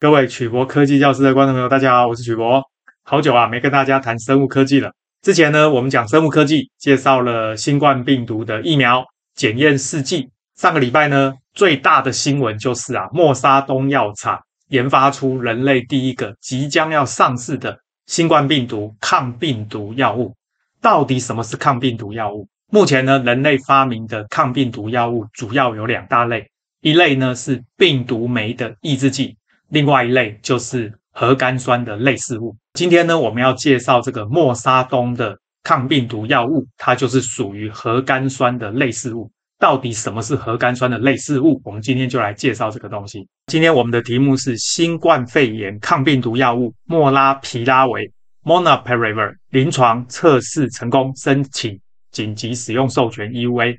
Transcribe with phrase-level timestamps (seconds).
[0.00, 2.64] 各位曲博科技教室的观众朋友，大家好，我是曲博。
[3.02, 4.90] 好久啊，没跟大家谈生物科技了。
[5.20, 10.30] 之前呢，我们讲生物科技，介绍了新冠病毒的疫苗检验试剂。
[10.56, 14.40] 上个礼拜呢，最大的新闻就是啊，默沙东药厂
[14.70, 20.34] 研发出人类第一个即将要上市的新冠病毒抗病毒药物。
[20.80, 22.48] 到底什么是抗病毒药物？
[22.72, 29.36] 目前呢，人类发明的抗病毒药物主要有两大类，一类呢是病毒酶的抑制剂。
[29.70, 32.56] 另外一类就是核苷酸的类似物。
[32.74, 39.30] 今天呢，我们要介绍这个莫沙东的抗病毒药物，它就是属于核苷酸的类似物。
[39.58, 41.60] 到底什么是核苷酸的类似物？
[41.64, 43.26] 我们今天就来介绍这个东西。
[43.46, 48.10] 今天我们的题目是新冠肺炎抗病毒药物莫拉皮拉韦
[48.42, 51.78] （Molnupiravir） 临床测试成功，申请
[52.10, 53.76] 紧急使用授权 （EUA）。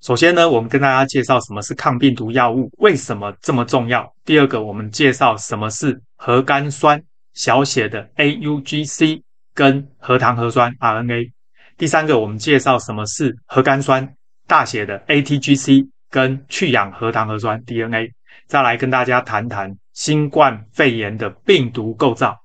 [0.00, 4.14] 首先呢，我们跟大家介绍什么是抗病毒药物，为什么这么重要。
[4.24, 7.02] 第二个，我们介绍什么是核苷酸，
[7.34, 9.22] 小写的 AUGC
[9.54, 11.32] 跟核糖核酸 RNA。
[11.76, 14.14] 第三个，我们介绍什么是核苷酸，
[14.46, 18.12] 大写的 ATGC 跟去氧核糖核酸 DNA。
[18.46, 22.38] 再来跟大家谈谈新冠肺炎的病毒构造。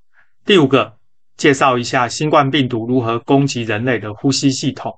[0.44, 0.92] 第五个，
[1.38, 4.92] 介绍一下新冠病毒如何攻击人类的呼吸系统。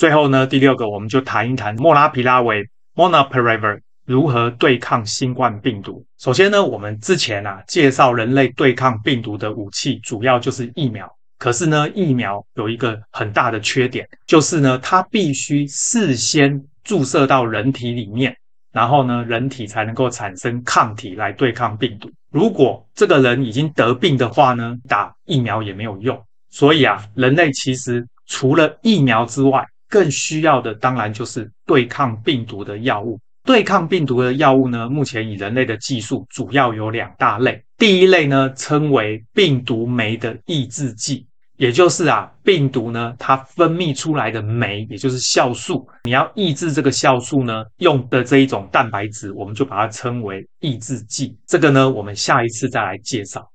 [0.00, 6.02] 最后呢，第六个，我们就谈一谈莫拉皮拉韦 （Molnupiravir） 如何对抗新冠病毒。
[6.16, 11.06] 首先呢，我们之前啊介绍人类对抗病毒的武器，主要就是疫苗。
[11.38, 18.34] 可是呢，疫苗有一个很大的缺点，就是呢，它必须事先注射到人体里面，
[18.72, 22.10] 然后呢，人体才能够产生抗体来对抗病毒。
[22.32, 26.18] 如果这个人已经得病的话呢，打疫苗也没有用。
[26.48, 33.20] 所以啊，人类其实除了疫苗之外，更需要的当然就是对抗病毒的药物。
[33.44, 37.62] 对抗病毒的药物呢，目前以人类的技术主要有两大类。
[37.78, 51.34] 第一类呢，称为病毒酶的抑制剂，也就是啊，病毒呢它分泌出来的酶，也就是酵素，你要抑制这个酵素呢，用的这一种蛋白质，我们就把它称为抑制剂。
[51.46, 53.50] 这个呢，我们下一次再来介绍。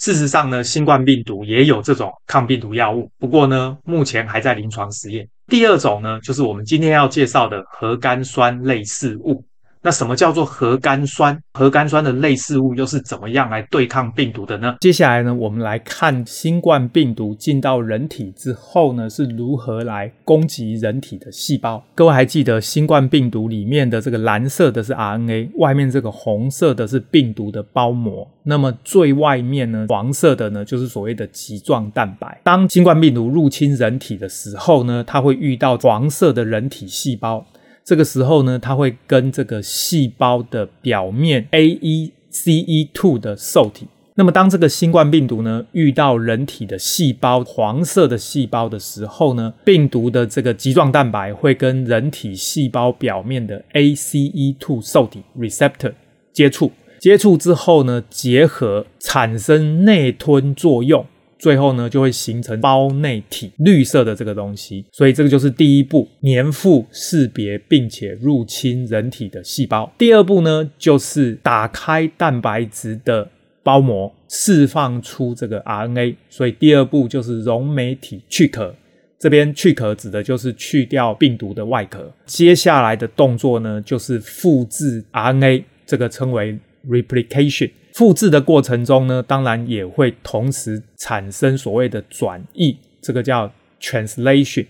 [0.00, 5.28] 事实上呢，新冠病毒也有这种抗病毒药物，不过呢，目前还在临床实验。
[5.46, 9.44] 第二种呢，就是我们今天要介绍的核苷酸类似物。
[9.82, 11.38] 那什么叫做核苷酸？
[11.54, 14.76] 核苷酸的类似物又是怎么样来对抗病毒的呢？
[14.80, 21.82] 接下来呢，我们来看新冠病毒进到人体之后呢，是如何来攻击人体的细胞。
[21.94, 28.28] 各位还记得新冠病毒里面的这个蓝色的是 RNA，外面这个红色的是病毒的包膜。
[28.42, 32.38] 那么最外面呢，黄色的呢，就是所谓的棘状蛋白。
[32.44, 37.46] 当新冠病毒入侵人体的时候呢，它会遇到黄色的人体细胞。
[37.84, 43.86] 这个时候呢，它会跟这个细胞的表面 AECE2 的受体。
[44.16, 55.94] 那么，当这个新冠病毒呢遇到人体的细胞，黄色的细胞的时候呢，病毒的这个棘状蛋白会跟人体细胞表面的 ACE2 受体 receptor
[56.32, 61.06] 接触，接触之后呢，结合产生内吞作用。
[61.40, 69.90] 最后呢，就会形成胞内体，绿色的这个东西，所以这个就是第一步，黏附、识别并且入侵人体的细胞。
[69.96, 73.26] 第二步呢，就是打开蛋白质的
[73.62, 76.14] 包膜，释放出这个 RNA。
[76.28, 78.74] 所以第二步就是溶酶体去壳，
[79.18, 82.12] 这边去壳指的就是去掉病毒的外壳。
[82.26, 86.58] 接下来的动作呢，就是复制 RNA，这个称为
[86.88, 87.70] replication。
[87.92, 94.66] 复制的过程中呢，当然也会同时产生所谓的转译，这个叫 translation。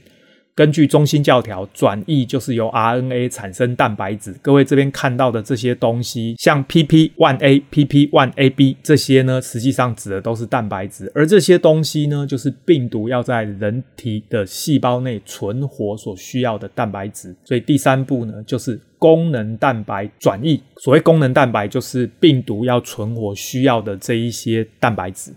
[0.61, 4.35] 根据中心教条，转译就是由 RNA 产生蛋白质。
[4.43, 11.11] 各位这边看到的这些东西，像 PP1A、PP1AB 这些呢，实际上指的都是蛋白质。
[11.15, 17.35] 而这些东西呢，就是病毒要在人体的细胞内存活所需要的蛋白质。
[17.43, 20.63] 所以第三步呢，就是功能蛋白转译。
[20.77, 25.33] 所谓功能蛋白，就是病毒要存活需要的这一些蛋白质。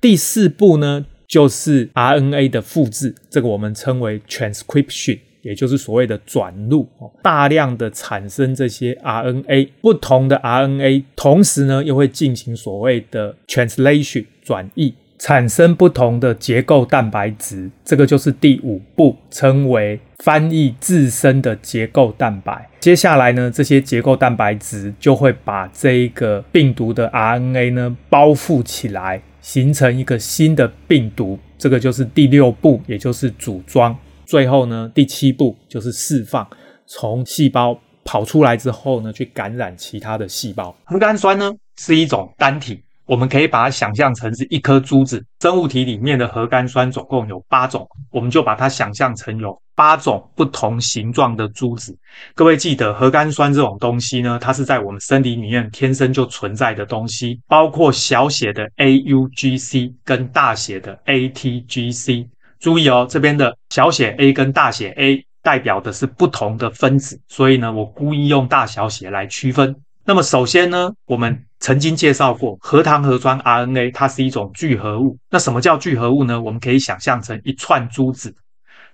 [0.00, 6.88] 第四步呢，就是 RNA 的复制，这个我们称为 transcription，也就是所谓的转录，
[7.22, 22.68] 大量的产生这些 RNA，不同的 RNA，同时呢又会进行所谓的 translation 转译，产生不同的结构蛋白质，这个就是第五步，称为翻译自身的结构蛋白。
[22.80, 29.20] 接下来呢，这些结构蛋白质就会把这一个病毒的 RNA 呢包覆起来。
[29.46, 33.96] 形成一个新的病毒，这个就是第六步，也就是组装。
[34.24, 36.44] 最后呢，第七步就是释放，
[36.84, 40.76] 从细胞跑出来之后呢，去感染其他的细胞。
[40.82, 45.24] 核苷酸呢是一种单体，我们可以把它想象成是一颗珠子。
[45.40, 51.96] 生物体里面的核苷酸总共有八种，我们就把它想象成有八种不同形状的珠子。
[52.34, 62.28] 各位记得，核苷酸这种东西呢，它是在我们身体里面天生就存在的东西，包括小写的 AUGC 跟大写的 ATGC。
[62.58, 69.76] 注意哦，这边的小写 a 跟大写 a 代表的是不同的分子，所以呢，我故意用大小写来区分。
[70.04, 75.16] 那么首先呢，我们曾经介绍过核糖核酸 RNA，它是一种聚合物。
[75.30, 76.40] 那什么叫聚合物呢？
[76.40, 78.34] 我们可以想象成一串珠子，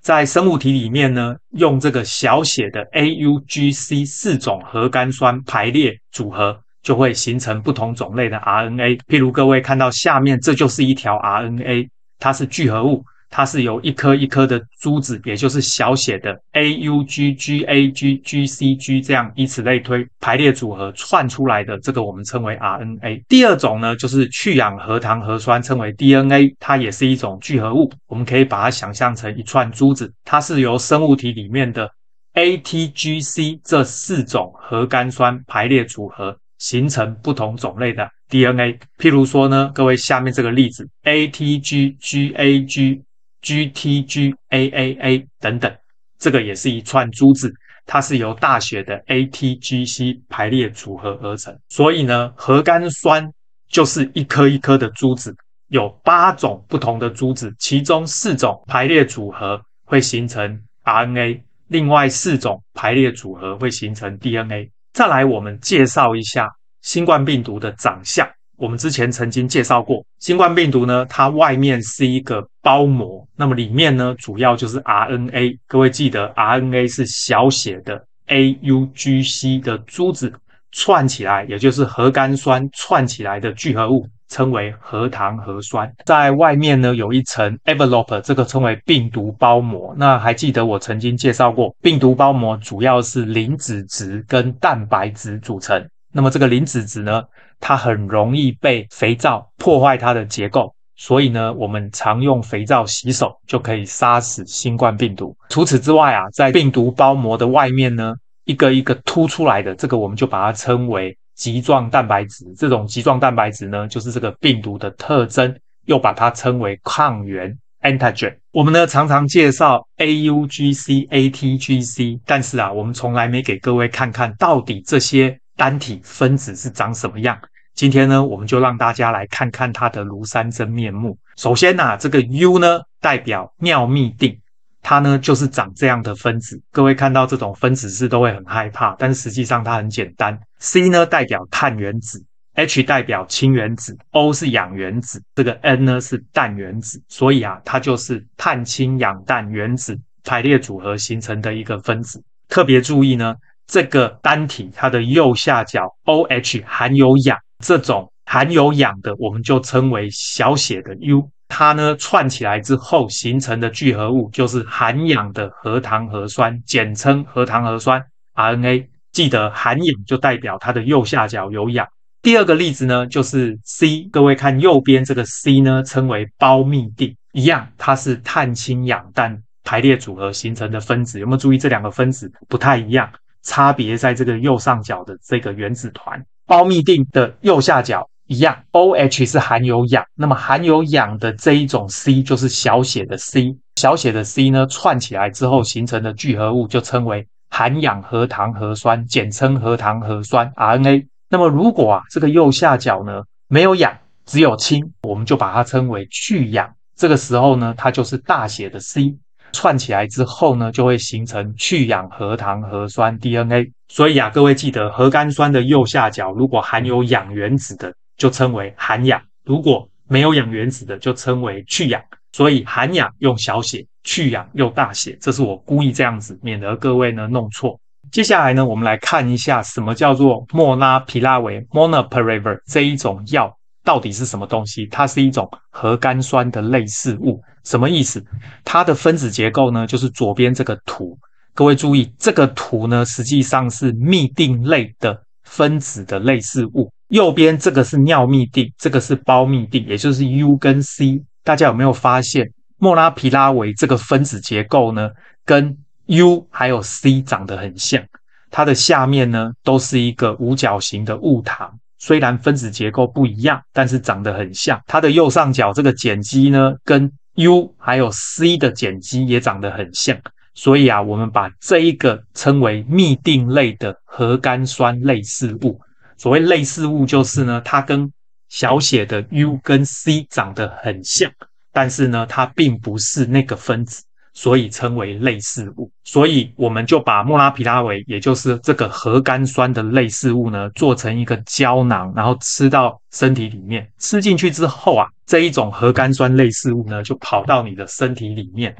[0.00, 9.00] 在生物体里面呢，用这个小写的 AUGC 四种核苷酸排列组合，就会形成不同种类的 RNA。
[9.08, 11.88] 譬如各位看到下面，这就是一条 RNA，
[12.18, 13.04] 它是聚合物。
[13.34, 23.24] 它是由一颗一颗的珠子，也就是小写的 A U G G A G G C G 这样以此类推排列组合串出来的，这个我们称为 RNA。
[23.26, 27.90] 第二种呢，就是去氧核糖核酸，称为 DNA，它也是一种聚合物。
[28.06, 31.90] 我们可以把它想象成一串珠子，它是由生物体里面的
[32.34, 38.78] A T G C 这四种核苷酸排列组合形成不同种类的 DNA。
[38.98, 43.02] 譬如说呢，各位下面这个例子 A T G G A G。
[43.42, 45.76] GTGAAA 等等，
[46.18, 47.52] 这个也是一串珠子，
[47.84, 51.58] 它是由大写的 ATGC 排列组合而成。
[51.68, 53.28] 所以呢，核苷酸
[53.68, 55.34] 就是一颗一颗的珠子，
[55.68, 64.70] 有八种不同的珠子，其中四种排列组合会形成 RNA，另外四种排列组合会形成 DNA。
[64.92, 66.48] 再来，我们介绍一下
[66.82, 68.28] 新冠病毒的长相。
[68.56, 75.58] 我们之前曾经介绍过，新冠病毒呢，它外面是一个包膜，那么里面呢，主要就是 RNA。
[75.66, 80.32] 各位记得，RNA 是小写的 AUGC 的珠子
[80.70, 85.92] 串起来，也就是核苷酸串起来的聚合物，称为核糖核酸。
[86.06, 89.92] 在外面呢，有一层 envelope，这个称为病毒包膜。
[89.98, 95.84] 那还记得我曾经介绍过，病毒包膜主要是磷脂质跟蛋白质组成。
[96.12, 97.22] 那么这个磷脂质呢，
[97.58, 105.34] 它很容易被肥皂破坏它的结构，所以呢，我们常用肥皂洗手就可以杀死新冠病毒。
[105.48, 108.14] 除此之外啊，在病毒包膜的外面呢，
[108.44, 112.44] 一个一个凸出来的这个，我们就把它称为棘状蛋白质。
[112.58, 115.56] 这种棘状蛋白质呢，就是这个病毒的特征，
[115.86, 118.36] 又把它称为抗原 （antigen）。
[118.52, 127.38] 我们呢常常介绍 AUGC、ATGC，但是啊，我们从来没给各位看看到底这些单体分子是长什么样。
[127.74, 131.16] 今天呢，我们就让大家来看看它的庐山真面目。
[131.36, 134.38] 首先呐、啊，这个 U 呢代表尿嘧啶，
[134.82, 136.60] 它呢就是长这样的分子。
[136.70, 140.38] 各位看到这种分子式都会很害怕，但是实际上它很简单。
[140.58, 142.22] C 呢代表碳原子
[142.56, 147.02] ，H 代表氢原子，O 是氧原子，这个 N 呢是氮原子。
[147.08, 152.22] 所以啊，它就是碳氢氧氮原子排列组合形成的一个分子。
[152.50, 153.34] 特别注意呢，
[153.66, 157.38] 这个单体它的右下角 OH 含有氧。
[157.64, 161.30] 这种含有氧的，我们就称为小写的 U。
[161.48, 168.02] 它呢串起来之后形成的聚合物就是含氧的核糖核酸，简称核糖核酸
[168.34, 168.86] RNA。
[169.12, 171.86] 记得含氧就代表它的右下角有氧。
[172.22, 181.20] 第二个例子呢就是 C，各位看右边这个 C 呢称为胞嘧啶，一样它是碳氢氧氮排列组合形成的分子。
[181.20, 183.12] 有没有注意这两个分子不太一样？
[183.42, 186.24] 差别在这个右上角的这个原子团。
[186.46, 201.06] 胞嘧啶的右下角一样，OH 是含有氧，那么含有氧的这一种 C 就是小写的 C，小写的 C 呢串起来之后形成的聚合物就称为含氧核糖核酸，简称核糖核酸 RNA。
[201.28, 203.96] 那么如果啊这个右下角呢没有氧，
[204.26, 209.16] 只有氢，我们就把它称为去氧，这个时候呢它就是大写的 C。
[209.52, 213.70] 串起来之后呢，就会形成去氧核糖核酸 DNA。
[213.88, 222.02] 所以啊，各位记得核苷酸的右下角如果含有氧原子的，就称为含氧；如果没有氧原子的，就称为去氧。
[222.32, 227.78] 所以含氧用小写，去氧用大写，这是我故意这样子，免得各位呢弄错。
[228.10, 233.54] 接下来呢，我们来看一下什么叫做莫拉皮拉韦 （Monopiravir） 这一种药。
[233.84, 234.86] 到底是什么东西？
[234.86, 238.24] 它是一种核苷酸的类似物，什么意思？
[238.64, 241.18] 它的分子结构呢，就是左边这个图。
[241.54, 246.90] 各位注意，这个图呢，实际上是嘧啶类的分子的类似物。
[247.08, 251.22] 右边这个是尿嘧啶，这个是胞嘧啶，也就是 U 跟 C。
[251.44, 255.10] 大家有没有发现，莫拉皮拉韦这个分子结构呢，
[255.44, 258.02] 跟 U 还有 C 长得很像？
[258.50, 261.78] 它的下面呢，都是一个五角形的物糖。
[262.04, 264.82] 虽然分子结构不一样，但是长得很像。
[264.88, 270.20] 它的右上角这个碱基呢，跟 U 还有 C 的碱基也长得很像。
[270.52, 275.80] 所以啊，我们把这一个称为嘧啶类的核苷酸类似物。
[276.16, 278.12] 所谓类似物，就是呢，它跟
[278.48, 281.30] 小写的 U 跟 C 长得很像，
[281.72, 284.02] 但是呢，它并不是那个分子。
[284.34, 293.86] 所以称为类似物，所以我们就把莫拉皮拉韦，也就是这个核苷酸的类似物呢，做成一个胶囊，然后吃到身体里面。
[293.98, 298.74] 吃进去之后啊，这一种核苷酸类似物呢，就跑到你的身体里面。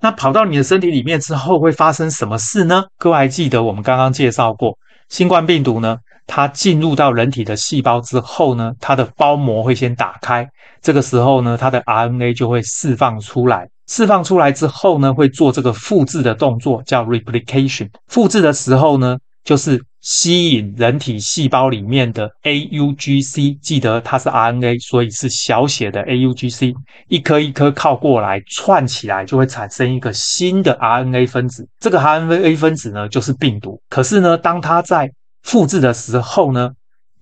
[0.00, 2.84] 那跑到你的身体里面之后，会发生什么事呢？
[2.98, 4.76] 各位还记得我们刚刚介绍过，
[5.08, 5.96] 新冠病毒呢，
[6.26, 10.46] 它进入到人体的细胞之后呢，它的包膜会先打开，
[10.86, 13.68] 这个时候呢，它的 RNA 就会释放出来。
[13.88, 17.88] 释放出来之后呢，会做这个复制的动作，叫 replication。
[18.06, 26.72] 复制的时候呢，就是吸引人体细胞里面的 AUGC，记得它是 RNA，所以是小写的 AUGC，
[27.08, 31.68] 一颗一颗靠过来串起来，就会产生一个新的 RNA 分子。
[31.80, 33.82] 这个 RNA 分子呢，就是病毒。
[33.90, 35.10] 可是呢，当它在
[35.42, 36.70] 复制的时候呢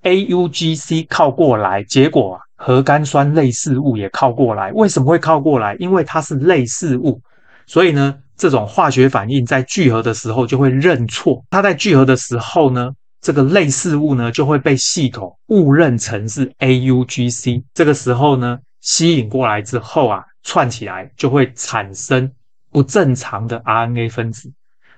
[0.02, 2.43] ，AUGC 靠过来，结果啊。
[2.56, 5.74] 核苷酸类似物也靠过来，为什么会靠过来？
[5.80, 7.20] 因为它是类似物，
[7.66, 11.44] 所以呢，这种化学反应在聚合的时候就会认错。
[11.50, 17.64] 它在聚合的时候呢，这个类似物呢就会被系统误认成是 AUGC。
[17.74, 22.30] 这个时候呢，吸引过来之后啊，串起来就会产生
[22.70, 24.52] 不正常的 RNA 分子。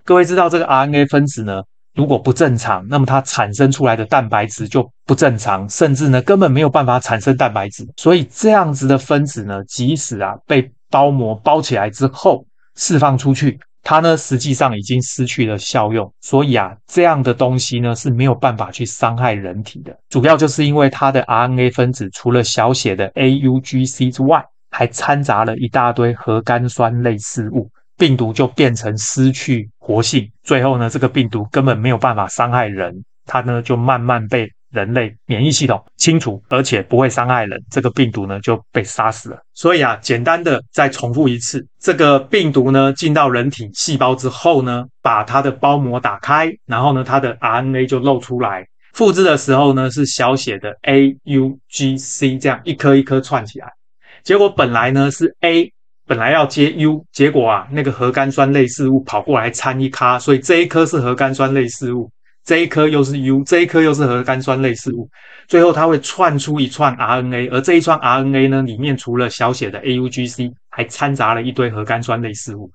[0.04, 1.62] 各位知道这个 RNA 分子呢，
[1.96, 7.88] 如果不正常，那么它产生出来的蛋白质就不正常，甚至呢根本没有办法产生蛋白质。
[7.96, 12.44] 所以这样子的分子呢，即使啊被包膜包起来之后
[12.76, 16.12] 释放出去，它呢实际上已经失去了效用。
[16.20, 19.96] 所以啊这样的东西呢是没有办法去伤害人体的。
[20.10, 27.70] 主要就是因为它的 RNA 分子除了小写的 AUGC 之外，还掺杂了一大堆核苷酸类似物。
[27.96, 39.38] 病毒就变成失去活性，最后呢，这个病毒根本没有办法伤害人，它呢就慢慢被人类免疫系统清除，而且不会伤害人，这个病毒呢就被杀死了。
[39.54, 53.72] 所以啊，简单的再重复一次，这个病毒呢进到人体细胞之后呢，把它的包膜打开，然后呢它的 RNA 就露出来，复制的时候呢是小写的 AUGC，这样一颗一颗串起来，
[54.22, 55.72] 结果本来呢是 A。
[56.06, 62.08] 本来要接 U，结果啊，那个核苷酸类似物跑过来掺一咖，所以这一颗是核苷酸类似物，
[62.44, 65.08] 这一颗又是 U，这一颗又是核苷酸类似物，
[65.48, 72.70] 最后它会串出一串 RNA，而这一串 RNA 呢，里面除了小写的 AUGC，还掺杂了一堆核苷酸类似物。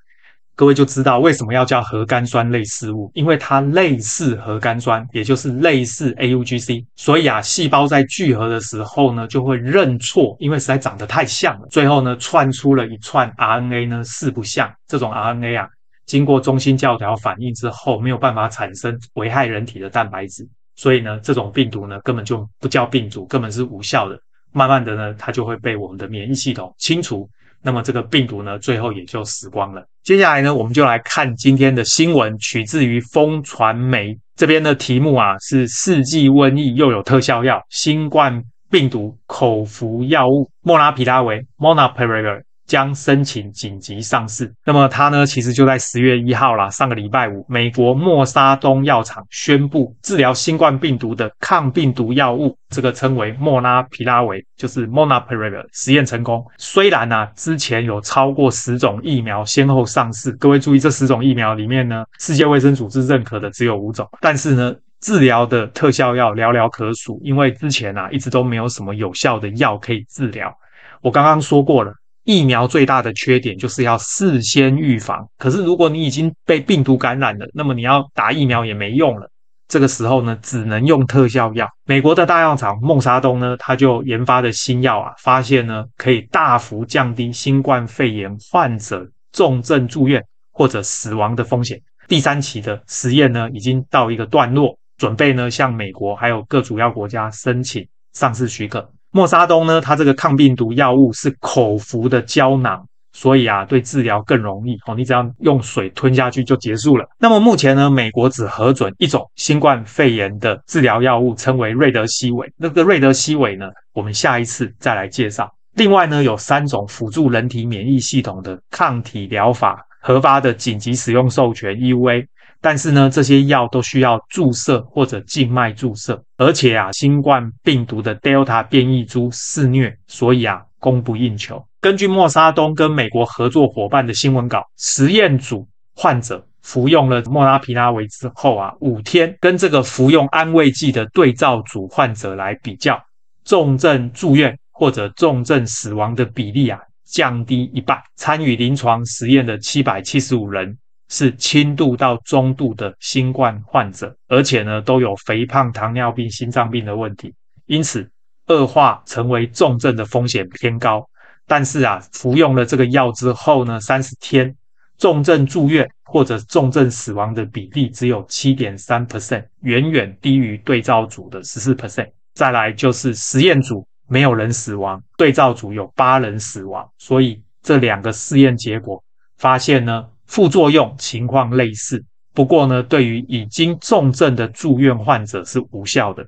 [0.61, 11.67] 各位就知道为什么要叫核苷酸类似物，因为它类似核苷酸，也就是类似 AUGC，所以啊，细胞在聚合的时候呢，就会认错，因为实在长得太像了。
[11.71, 14.71] 最后呢，串出了一串 RNA 呢，四不像。
[14.87, 15.67] 这种 RNA 啊，
[16.05, 24.15] 经过中心教条反应之后，没有办法产生危害人体的蛋白质，所以呢，这种病毒呢，根本就不叫病毒，根本是无效的。
[24.53, 27.27] 慢慢的呢，它就会被我们的免疫系统清除。
[27.63, 29.85] 那么这个病毒呢，最后也就死光了。
[30.03, 42.41] 接下来呢，我们就来看今天的新闻，取自于风传媒这边的题目啊，是四季瘟疫又有特效药，新冠病毒口服药物莫拉皮拉韦 （Molnupiravir）。
[42.71, 44.49] 将申请紧急上市。
[44.63, 56.45] 那么它呢，其实就在十月一号啦，上个礼拜五，美国莫沙东药厂宣布治疗新冠病毒的抗病毒药物，这个称为莫拉皮拉韦，就是 m o n a p i r a v i r 实验成功。
[56.57, 70.55] 虽然呢、啊，之前有超过十种疫苗先后上市，各位注意，这十种疫苗里面呢，世界卫生组织认可的只有五种，但是呢，治疗的特效药寥寥可数，因为之前啊，一直都没有什么有效的药可以治疗。
[71.01, 71.93] 我刚刚说过了。
[72.23, 75.27] 疫苗最大的缺点就是要事先预防。
[75.37, 79.29] 可是如果你已经被病毒感染了，那么你要打疫苗也没用了。
[79.67, 81.65] 这个时候呢，只能用特效药。
[81.85, 91.81] 美国的大药厂孟沙东呢，他就研发的新药啊，发现呢可以大幅降低新冠肺炎患者重症住院或者死亡的风险。
[92.09, 98.91] 第三期的实验呢，已经到一个段落，准备呢向美国还有各主要国家申请上市许可。
[99.11, 104.95] 莫沙东呢，它这个抗病毒药物是口服的胶囊，所以啊，对治疗更容易哦。
[104.95, 107.05] 你只要用水吞下去就结束了。
[107.19, 112.49] 那么目前呢，美国只核准一种新冠肺炎的治疗药物，称为瑞德西韦。
[112.55, 115.53] 那个瑞德西韦呢，我们下一次再来介绍。
[115.75, 122.27] 另外呢，有三种辅助人体免疫系统的抗体疗法，核发的紧急使用授权 （EUA）。
[122.61, 131.65] 但是呢，这些药都需要注射或者静脉注射，而且啊，新冠病毒的 Delta 变异株肆虐，所以啊，供不应求。
[131.79, 143.03] 根据莫沙东跟美国合作伙伴的新闻稿，实验组患者服用了莫拉皮拉韦之后啊，五天跟这个服用安慰剂的对照组患者来比较，
[143.43, 147.99] 重症住院或者重症死亡的比例啊，降低一半。
[148.15, 150.77] 参与临床实验的七百七十五人
[151.11, 158.09] 是轻度到中度的新冠患者，而且呢，都有肥胖、糖尿病、心脏病的问题，因此
[158.47, 161.05] 恶化成为重症的风险偏高。
[161.45, 164.55] 但是啊，服用了这个药之后呢，三十天
[164.97, 172.09] 重症住院或者重症死亡的比例只有七点三 percent，远远低于对照组的十四 percent。
[172.33, 176.89] 再来就是实验组没有人死亡，对照组有八人死亡。
[176.97, 179.03] 所以这两个试验结果
[179.37, 182.01] 发现呢，副作用情况类似，
[182.33, 186.25] 不过呢，对于已经重症的住院患者是无效的。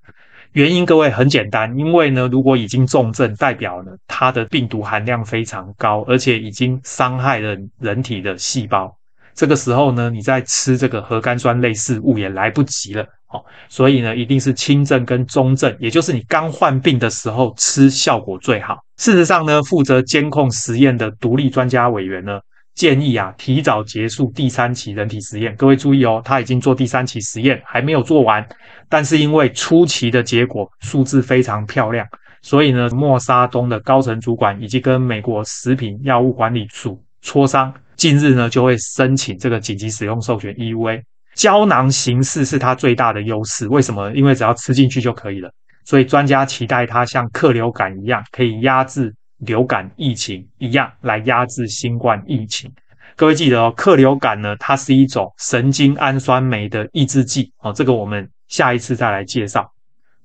[0.52, 8.94] 原因各位很简单，因为呢，如果已经重症，代表呢它的病毒含量非常高，而且已经伤害了人体的细胞。
[9.34, 13.06] 这个时候呢，你再吃这个核苷酸类似物也来不及了。
[13.30, 18.80] 哦，所以呢，一定是轻症跟中症，也就是你刚患病的时候吃效果最好。
[18.98, 22.42] 事实上呢，负责监控实验的独立专家委员呢，
[22.76, 25.56] 建议啊，提早结束第三期人体实验。
[25.56, 28.46] 各位注意哦，他已经做第三期实验，还没有做完。
[28.90, 32.08] 但是因为初期的结果数字非常漂亮，
[32.42, 41.04] 所以呢，莫沙东的高层主管以及跟美国食品药物管理署磋商，近日呢就会申请这个紧急使用授权 EUA。
[41.36, 44.12] 胶囊形式是它最大的优势，为什么？
[44.14, 45.52] 因为只要吃进去就可以了。
[45.86, 49.14] 所以专家期待它像克流感一样，可以压制。
[49.46, 52.72] 流感疫情一样来压制新冠疫情。
[53.16, 59.72] 各位记得哦，克流感呢，它是一种神经氨酸酶的抑制剂哦，这个我们下一次再来介绍。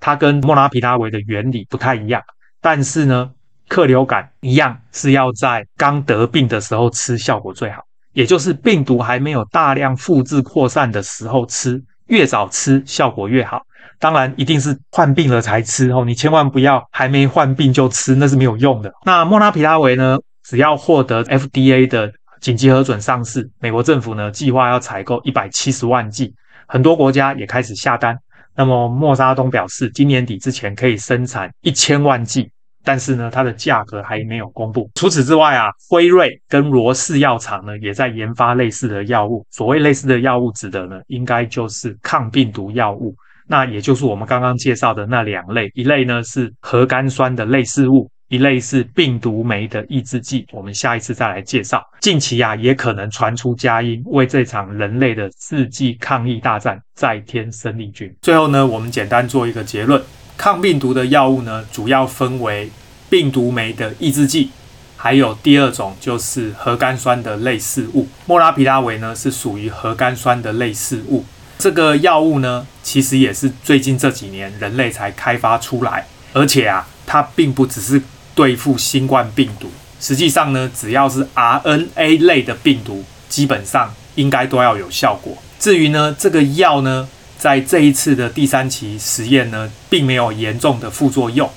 [0.00, 2.22] 它跟莫拉皮拉韦的原理不太一样，
[2.60, 3.30] 但是呢，
[3.68, 13.62] 克流感一样是要在刚得病的时候吃效果最好，也就是病毒还没有大量复制扩散的时候吃，越早吃效果越好。
[14.00, 18.92] 当然，一定是患病了才吃哦，你千万不要还没患病就吃，那是没有用的。
[19.04, 26.32] 那莫拉皮拉韦呢，只要获得 FDA 的紧急核准上市，美国政府呢计划要采购一百七十万剂，
[26.68, 28.16] 很多国家也开始下单。
[28.54, 32.50] 那么默沙东表示，今年底之前可以生产一千万剂，
[32.84, 34.88] 但是呢，它的价格还没有公布。
[34.94, 39.44] 除此之外啊，辉瑞跟罗氏药厂呢也在研发类似的药物。
[39.50, 43.14] 所谓类似的药物，指的呢应该就是抗病毒药物。
[43.50, 50.46] 那也就是我们刚刚介绍的那两类，一类呢是核苷酸的类似物，一类是病毒酶的抑制剂。
[50.52, 51.82] 我们下一次再来介绍。
[51.98, 58.14] 近期啊，也可能传出佳音，为这场人类的世纪抗疫大战再添生力军。
[58.20, 60.02] 最后呢，我们简单做一个结论：
[60.36, 62.68] 抗病毒的药物呢，主要分为
[63.08, 64.50] 病毒酶的抑制剂，
[64.94, 68.06] 还有第二种就是核苷酸的类似物。
[68.26, 71.24] 莫拉皮拉韦呢，是属于核苷酸的类似物。
[71.58, 78.00] 这个药物呢，其实也是最近这几年人类才开发出来，而且啊，它并不只是
[78.34, 79.68] 对付新冠病毒，
[80.00, 85.36] 实际上呢，只要是 RNA 类的病毒，基本上应该都要有效果。
[85.58, 91.50] 至于呢，这个药呢，在这一次的第三期实验呢，并没有严重的副作用。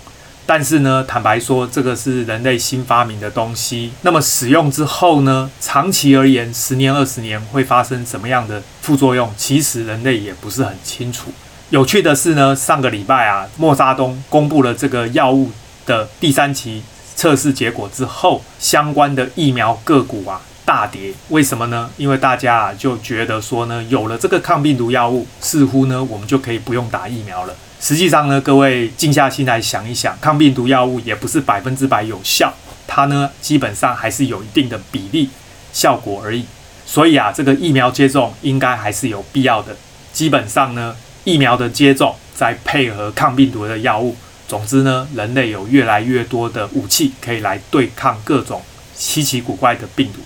[0.45, 3.91] 但是呢，坦白说，这个是人类新发明的东西。
[4.01, 9.31] 那么使用之后呢，长期而言，十年、二十年会发生什么样的副作用？
[9.37, 11.31] 其实人类也不是很清楚。
[11.69, 15.49] 有趣的是呢，上个礼拜啊，默沙东公布了这个药物
[15.85, 16.83] 的第三期
[17.15, 21.13] 测试结果之后，相关的疫苗个股啊大跌。
[21.29, 21.89] 为什么呢？
[21.97, 27.55] 因为大家啊就觉得说呢，有了这个抗病毒药物，似乎呢我们就可以不用打疫苗了。
[27.79, 32.53] 实际上呢，各位静下心来想一想，抗病毒药物也不是百分之百有效，
[32.87, 35.29] 它呢基本上还是有一定的比例
[35.73, 36.45] 效果而已。
[36.85, 39.75] 所以啊，这个疫苗接种应该还是有必要的。
[40.13, 44.15] 基本上呢，疫苗的接种再配合抗病毒的药物，
[44.47, 48.61] 总之呢，人类有越来越多的武器可以来对抗各种
[48.93, 50.19] 稀奇古怪的病毒。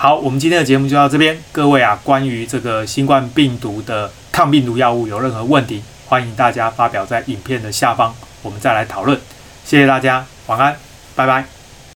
[0.00, 1.36] 好，我们今天的节目就到这边。
[1.50, 9.18] 各位啊，关于这个新冠病毒的抗病毒药物有任何问题，欢迎大家发表在影片的下方，我们再来讨论。
[9.64, 10.76] 谢谢大家，晚安，
[11.16, 11.57] 拜拜。